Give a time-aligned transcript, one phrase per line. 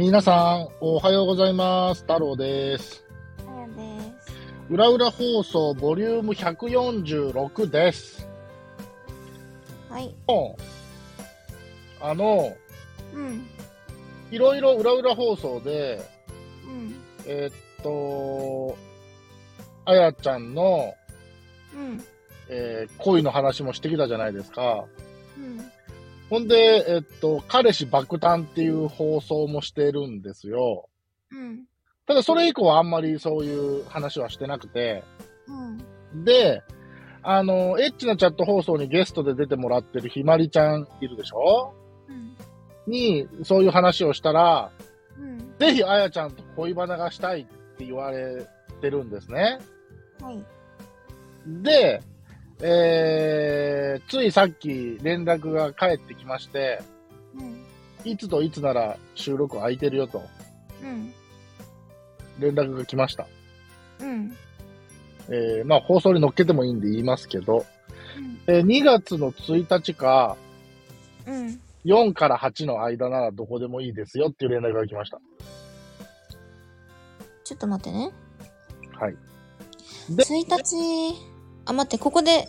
[0.00, 2.00] 皆さん、おはようございます。
[2.00, 3.04] 太郎です。
[3.46, 4.32] あやです。
[4.70, 8.26] 裏裏放送ボリューム146です。
[9.90, 10.14] はい。
[12.00, 12.56] あの、
[13.12, 13.46] うん。
[14.30, 16.00] いろいろ裏裏放送で、
[16.64, 16.94] うん。
[17.26, 18.78] えーっと、
[19.84, 20.94] あやちゃんの、
[21.74, 22.02] うん。
[22.48, 24.86] えー恋の話もしてきたじゃないですか。
[25.36, 25.70] うん。
[26.30, 30.88] ほんで、えっと、彼氏爆誕っていう放送もしてるんですよ。
[31.32, 31.66] うん。
[32.06, 35.04] ただそれ以降はあんまりそういう話はしてなくて、
[36.14, 36.24] うん。
[36.24, 36.62] で、
[37.22, 41.74] あの、エッチなチャット放送にゲストで出てもらってるひまりちゃんいるでしょ？
[42.08, 42.36] うん。
[42.86, 44.70] に、そういう話をしたら、
[45.18, 45.54] うん。
[45.58, 47.44] ぜひあやちゃんと恋バナがしたいっ
[47.76, 48.46] て言われ
[48.80, 49.58] てるんですね。
[50.20, 50.44] はい。
[51.46, 52.00] で、
[52.62, 56.82] えー、ついさっき連絡が返ってきまして、
[57.34, 58.10] うん。
[58.10, 60.22] いつといつなら収録空いてるよと
[60.82, 61.12] うん。
[62.38, 63.26] 連絡が来ました。
[64.00, 64.36] うん。
[65.28, 67.64] えー、まあ放送に乗っけてもいいんで言いますけど、
[68.46, 70.36] えー2月の1日か
[71.26, 71.60] うん。
[71.84, 75.18] 4から8の間ならどこでもいいですよっていう連絡が来ました。
[77.44, 78.12] ちょっと待ってね。
[78.98, 79.16] はい。
[80.10, 81.29] で1日、
[81.70, 82.48] あ、待って、ここで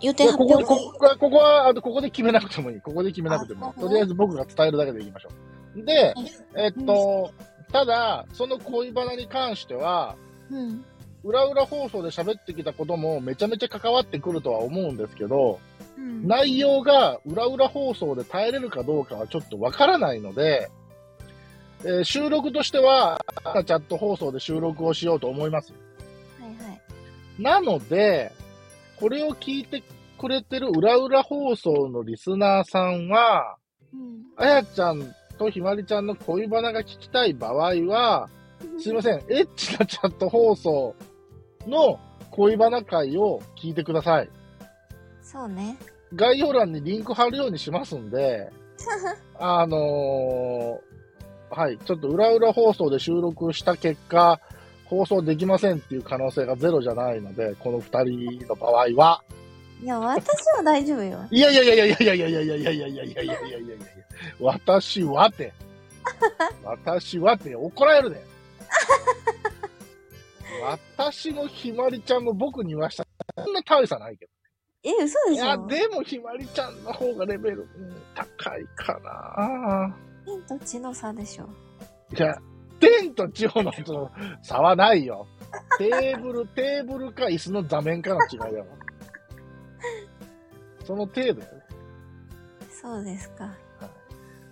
[0.00, 2.80] 予定発表ここは、ここは、あのここで決めなくてもいい。
[2.80, 3.72] ここで決めなくてもいい。
[3.76, 5.28] あとりあえず僕が伝えるだけでいきましょ
[5.76, 5.84] う。
[5.84, 6.14] で、
[6.56, 7.30] えっと、
[7.72, 10.16] ただ、その恋バナに関しては、
[10.50, 10.84] うん。
[11.22, 15.60] 裏裏放送で喋ってきたこともめちゃめちゃ関わってくるとは思うんですけど、
[15.98, 16.26] うん。
[16.26, 20.70] 内容が裏裏放送で耐えれるかどうかはちょっとわからないので、
[21.82, 23.24] えー収録としては、
[23.66, 25.72] チャット放送で収録をしようと思います。
[26.40, 27.42] はいはい。
[27.42, 28.32] なので、
[29.00, 29.82] これを聞いて
[30.18, 33.56] くれてる裏裏放送のリスナーさんは、
[33.94, 34.22] うん。
[34.36, 38.28] あやちゃんとひまりちゃんの恋バナが聞きたい場合は、
[38.78, 40.94] すいません、エッチなチャット放送
[41.66, 41.98] の
[42.30, 44.28] 恋バナ会を聞いてください。
[45.22, 45.76] そうね。
[46.14, 48.52] 概要欄にリンク貼るようにしますんで、
[49.38, 50.90] あのー
[51.50, 54.40] はい、ちょっと裏裏放送で収録した結果、
[54.90, 59.22] 放送できませんっていう可能性がゼロじゃないので、この二人の場合は。
[59.80, 61.24] いや、私は大丈夫よ。
[61.30, 63.76] いやいやいやいやいやいやいやいやいやいやいやいやいやいやいやいやいや
[64.40, 65.52] 私はて。
[66.64, 68.22] 私はて、怒られるで。
[70.96, 74.32] 私のひまりちゃんも僕に言わしたそんな大差ないけど。
[74.82, 79.94] え、嘘でいや、しょでもひまりちゃんの方がレベル、うん高いかな。
[80.26, 81.48] 天と地の差でしょ。
[82.16, 82.36] いや、
[82.80, 84.10] 天と地方のその
[84.42, 85.26] 差はないよ。
[85.78, 88.66] テーブル、テーブルか椅子の座面かの違いだわ。
[90.84, 91.42] その程度やね。
[92.70, 93.52] そうですか。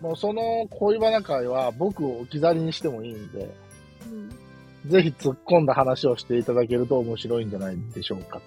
[0.00, 3.54] もうその恋バナ会は僕を置き去りにしてもいいんで、
[4.06, 4.90] うん。
[4.90, 8.42] ぜひ突っ込んだ話をしていただけると面白いんじゃないでしょうかと。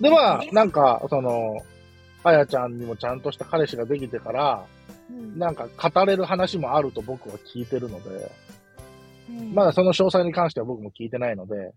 [0.00, 1.58] で、まあ、なんか、その、
[2.24, 4.97] あやちゃんにもちゃんとした彼氏ができてから、うん。
[5.36, 8.30] なんか語れる話もあると僕は聞いてるので、
[9.30, 9.54] うん。
[9.54, 11.72] まだその詳細に関しては僕も聞いてないので、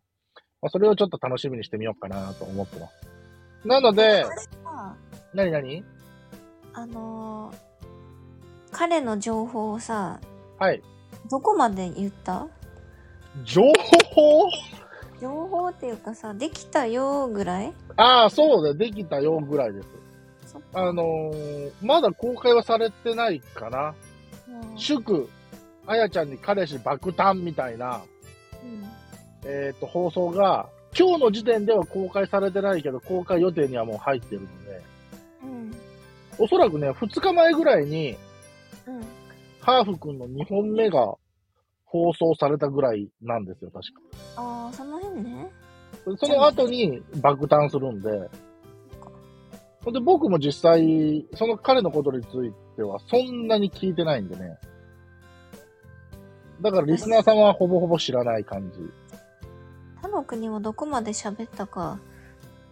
[0.62, 3.68] まあ、それをちょっと楽しみにしてみようかなと思ってます。
[3.68, 4.96] なので、私は
[5.34, 5.84] なになに
[6.74, 7.72] あのー
[8.74, 10.22] 彼の情報をさ、
[10.58, 10.82] はい。
[11.30, 12.48] どこまで言った？
[13.44, 13.62] 情
[14.14, 14.50] 報？
[15.20, 17.74] 情報っていうかさ、できたよぐらい？
[17.98, 19.88] ああ、そうだ、できたよぐらいです。
[20.74, 23.96] あのーまだ公開はされてないかな。
[24.48, 25.30] うん祝、
[25.88, 28.02] あやちゃんに彼氏爆誕みたいな、
[28.64, 29.02] うん
[29.44, 34.82] えっ、と、放送が、今日の時点では公開されてないけど、公開予定にはもう入ってるので、
[35.44, 35.72] うん。
[36.38, 38.18] おそらくね、2日前ぐらいに、
[38.86, 39.02] うん。
[39.62, 41.16] ハーフくんの2本目が
[41.86, 44.42] 放送されたぐらいなんですよ、確か。
[44.42, 45.50] ああ、その辺ね。
[46.18, 48.10] その後に爆誕するんで、
[49.84, 54.60] ほんで僕も実際、その彼のことについてはそんなに聞いてないんでね。
[56.62, 58.80] だからリスナーさんはほぼほぼ知らない感じ。
[60.02, 62.00] 他の国もどこまで喋ったか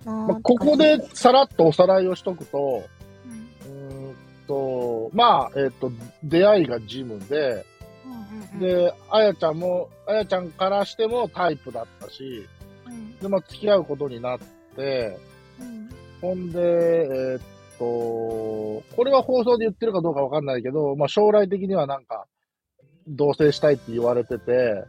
[0.06, 2.88] なまあ、ここでさらっとおさらいをしとくと、
[3.25, 4.15] うんうーん
[4.47, 5.91] と、まあ、えっ、と、
[6.23, 7.65] 出会いがジムで、
[8.06, 12.47] うんうんうん、で、あやちゃんも、あやちゃんからしてもタイプだったし、
[12.88, 14.39] うんで、まあ、付き合うことになっ
[14.75, 15.29] て、うん
[16.21, 17.42] ほんで、えーっ
[17.77, 22.25] と、これは放送で言ってるかどうかわかんないけど、まあ将来的にはなんか、
[23.07, 24.83] 同棲したいって言われてて、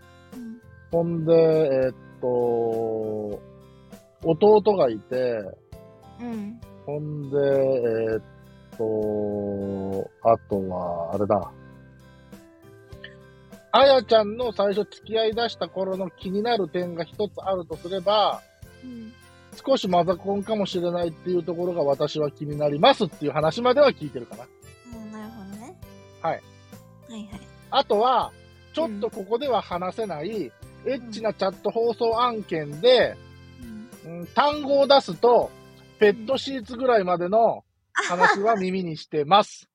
[0.90, 3.40] ほんで、えーっと、
[4.24, 5.42] 弟がいて、
[6.20, 8.22] うんほんで、えーっ
[8.76, 11.52] と、あとは、あれだ。
[13.72, 18.42] あやちゃんの最初付き合い出した頃の気になる点が一つあるとすれば、
[18.82, 19.12] うん。
[19.64, 24.46] 少しマザコンかもしれないっていうところが私は気になりますっていう話までは聞いてるかな。
[24.96, 25.76] うん、なるほどね。
[26.20, 26.32] はい。
[26.32, 27.40] はいはい。
[27.70, 28.32] あとは、
[28.72, 30.52] ちょっとここでは話せない、
[30.86, 33.16] エッチなチャット放送案件で、
[34.04, 34.20] うん。
[34.20, 35.50] うん単語を出すと、
[35.98, 39.68] ペットシーツぐらいまでの話は耳にしてます。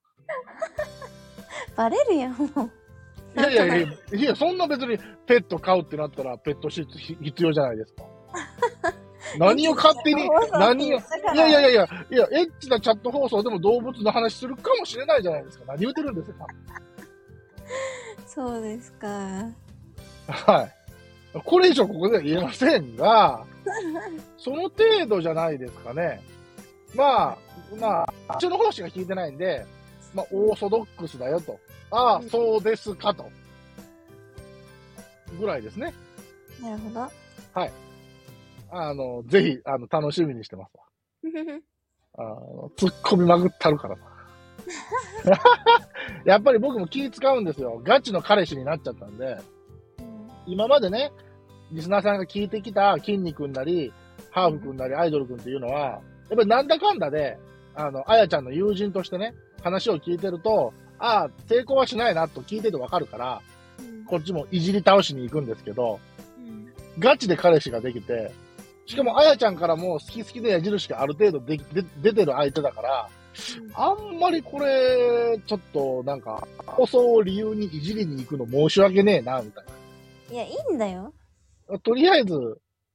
[1.76, 2.72] バレるやん、もう。
[3.38, 4.98] いやいやいや、いや、そんな別に
[5.28, 8.04] ペット飼うってなったらペットシーツひ必要じゃないですか。
[9.38, 11.02] 何を勝手に、 何を、い
[11.36, 15.66] やいやいやいや、いや、エッチなチャット放送でも動物の話するかもしれないじゃないですか。
[15.68, 16.48] 何言ってるんですか。
[18.28, 19.08] そうですか。
[20.28, 21.40] はい。
[21.44, 23.46] これ以上ここでは言えませんが、
[24.38, 26.22] その程度じゃないですかね。
[26.94, 27.38] まあ、
[27.80, 29.66] まあ、あっちの方しか聞いてないんで、
[30.14, 31.60] まあ、オーソドックスだよと。
[31.92, 33.30] ああ、そうですかと。
[35.40, 35.94] ぐらいですね。
[36.62, 37.12] なるほど。
[38.72, 40.84] あの、ぜひ、あの、楽しみにしてますわ。
[42.18, 44.02] あの、突っ込みまくったるからさ。
[46.26, 47.82] やっぱり僕も気使うんですよ。
[47.84, 49.38] ガチの彼氏になっちゃったんで、
[50.00, 51.12] うん今までね、
[51.72, 53.92] リスナーさんが聞いてきた筋肉なり、
[54.30, 57.38] ハーフくんなり、アイドルくんっていうのは、やっぱりなんだかんだで、
[57.74, 59.34] あの、あやちゃんの友人としてね、
[59.64, 63.42] 話を聞いてると、ああ、成功はしないなと聞いててわかるから、
[63.80, 66.00] うんこっちもいじり倒しに行くんですけど、
[66.38, 68.32] うんガチで彼氏ができて、
[68.86, 73.10] しかもあやちゃんからも好き好きの矢印がある程度できで出てる相手だから、
[73.74, 79.66] あんまりこれ、ちょっとなんか、放送を理由にいじりに行くの申し訳ねえな、みたい
[80.32, 81.14] いや、いいんだよ。
[81.70, 81.80] な。
[81.80, 82.38] とりあえず、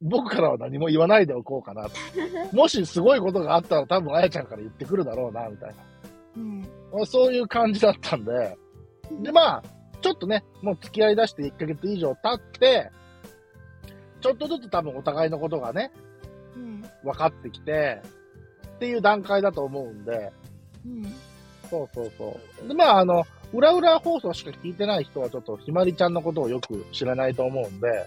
[0.01, 1.91] 僕からは何も言わないでおこうかなと。
[2.57, 5.75] もしすごいことがあったら多分あやちゃんから言ってくるだろうな、みたい
[6.37, 6.61] うん。
[6.93, 7.05] な。
[7.05, 8.57] そういう感じだったんで。
[9.23, 9.63] で、まあ、
[10.01, 12.91] ちょっとね、もう付き合い出して1ヶ月以上経って、
[14.21, 15.91] ちょっとずつ多分お互いのことがね、
[16.57, 16.85] うん。
[17.05, 18.03] 分かってきて、
[18.77, 20.33] っていう段階だと思うんで、
[20.87, 21.15] うん。
[21.69, 22.69] そうそうそう。
[22.69, 28.07] で、まあ、あの、裏裏放送しか聞いてない人はちょっとひまりちゃんのことをよく知らないと思うんで、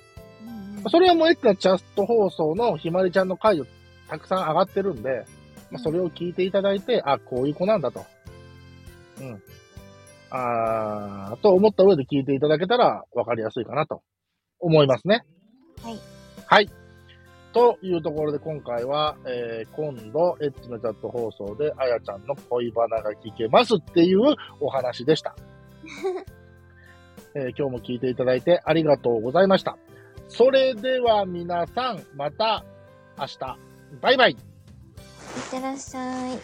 [0.83, 0.89] うん。
[0.89, 3.65] それはもうエッチなチャット放送のひまりちゃんの回を
[4.09, 5.25] たくさん上がってるんで、
[5.71, 8.05] まあ、それを聞いていただいて、あ、こういう子なんだと。
[9.19, 9.41] うん。
[10.29, 14.01] あー、と思った上で聞いていただけたら分かりやすいかなと
[14.59, 15.23] 思いますね。
[15.83, 15.99] はい。
[16.45, 16.69] はい。
[17.53, 25.35] というところで今回は、えー今度、エッチなチャット放送で、あやちゃんの恋バナが聞けますっていうお話でした。
[27.35, 29.77] えー今日も聞いていただいてありがとうございました。
[30.29, 32.65] それでは皆さん、また
[33.19, 33.57] 明日。
[34.01, 34.31] バイバイ。
[34.31, 34.37] いっ
[35.51, 36.39] てらっしゃい。